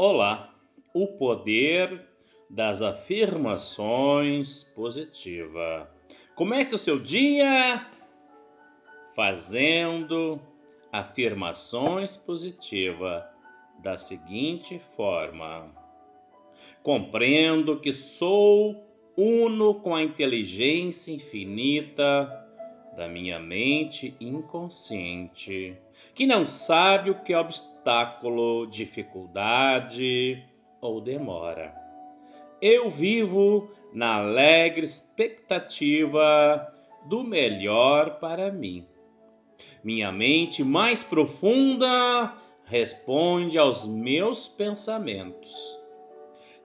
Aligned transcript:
Olá, 0.00 0.54
o 0.94 1.08
poder 1.08 2.06
das 2.48 2.82
afirmações 2.82 4.62
positiva. 4.62 5.90
Comece 6.36 6.72
o 6.76 6.78
seu 6.78 7.00
dia 7.00 7.84
fazendo 9.16 10.40
afirmações 10.92 12.16
positivas 12.16 13.24
da 13.82 13.98
seguinte 13.98 14.80
forma: 14.94 15.68
Compreendo 16.80 17.80
que 17.80 17.92
sou 17.92 18.80
uno 19.16 19.74
com 19.80 19.96
a 19.96 20.02
inteligência 20.04 21.10
infinita 21.10 22.46
da 22.96 23.08
minha 23.08 23.40
mente 23.40 24.14
inconsciente, 24.20 25.76
que 26.14 26.26
não 26.26 26.46
sabe 26.46 27.10
o 27.10 27.22
que 27.22 27.32
é 27.32 27.38
obstáculo, 27.38 28.66
dificuldade 28.66 30.42
ou 30.80 31.00
demora. 31.00 31.74
Eu 32.60 32.90
vivo 32.90 33.70
na 33.92 34.16
alegre 34.16 34.84
expectativa 34.84 36.74
do 37.06 37.22
melhor 37.22 38.18
para 38.18 38.50
mim. 38.50 38.86
Minha 39.82 40.10
mente 40.10 40.64
mais 40.64 41.02
profunda 41.02 42.34
responde 42.64 43.56
aos 43.56 43.86
meus 43.86 44.46
pensamentos. 44.46 45.78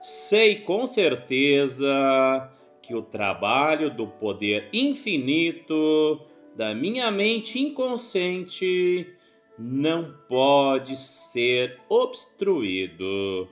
Sei 0.00 0.56
com 0.56 0.84
certeza 0.84 2.50
que 2.82 2.94
o 2.94 3.02
trabalho 3.02 3.90
do 3.94 4.06
poder 4.06 4.68
infinito 4.72 6.20
da 6.54 6.74
minha 6.74 7.10
mente 7.10 7.58
inconsciente 7.58 9.14
não 9.58 10.14
pode 10.28 10.96
ser 10.96 11.78
obstruído, 11.88 13.48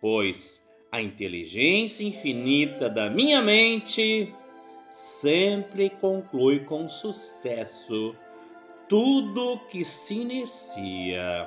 pois 0.00 0.68
a 0.90 1.00
inteligência 1.00 2.04
infinita 2.04 2.88
da 2.88 3.08
minha 3.08 3.40
mente 3.40 4.34
sempre 4.90 5.88
conclui 5.88 6.60
com 6.60 6.88
sucesso 6.88 8.14
tudo 8.88 9.60
que 9.70 9.84
se 9.84 10.14
inicia. 10.22 11.46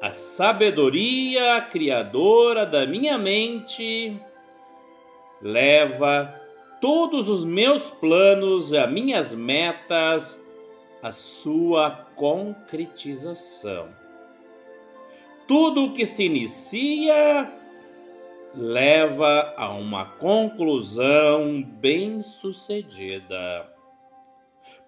A 0.00 0.12
sabedoria 0.12 1.60
criadora 1.70 2.64
da 2.64 2.86
minha 2.86 3.18
mente 3.18 4.18
leva 5.40 6.34
todos 6.80 7.28
os 7.28 7.44
meus 7.44 7.90
planos, 7.90 8.72
as 8.72 8.90
minhas 8.90 9.34
metas, 9.34 10.43
a 11.04 11.12
sua 11.12 11.90
concretização. 12.16 13.88
Tudo 15.46 15.84
o 15.84 15.92
que 15.92 16.06
se 16.06 16.24
inicia 16.24 17.52
leva 18.54 19.52
a 19.54 19.74
uma 19.74 20.06
conclusão 20.06 21.62
bem-sucedida. 21.62 23.70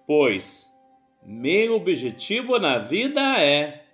Pois 0.07 0.75
meu 1.23 1.75
objetivo 1.75 2.57
na 2.57 2.79
vida 2.79 3.39
é 3.39 3.85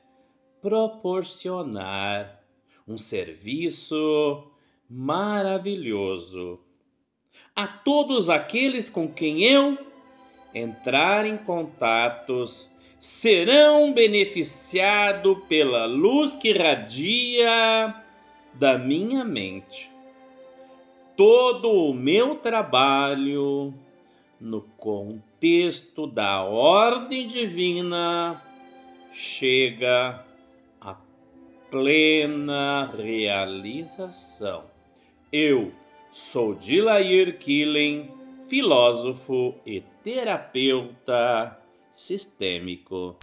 proporcionar 0.61 2.41
um 2.88 2.97
serviço 2.97 4.47
maravilhoso 4.89 6.61
a 7.53 7.67
todos 7.67 8.29
aqueles 8.29 8.89
com 8.89 9.11
quem 9.11 9.44
eu 9.44 9.91
entrar 10.54 11.26
em 11.26 11.38
contatos 11.38 12.70
serão 13.00 13.92
beneficiados 13.92 15.38
pela 15.50 15.86
luz 15.86 16.36
que 16.36 16.54
radia 16.54 17.94
da 18.54 18.78
minha 18.78 19.26
mente. 19.26 19.92
Todo 21.18 21.70
o 21.70 21.94
meu 21.94 22.36
trabalho 22.36 23.74
no 24.40 24.62
contexto 24.78 26.08
da 26.08 26.44
ordem 26.44 27.28
divina 27.28 28.42
chega 29.13 30.25
à 30.81 30.96
plena 31.69 32.90
realização. 32.97 34.63
Eu 35.31 35.72
sou 36.12 36.56
Dilair 36.56 37.38
Killing, 37.38 38.09
filósofo 38.48 39.56
e 39.66 39.81
terapeuta 40.04 41.58
sistêmico. 41.92 43.16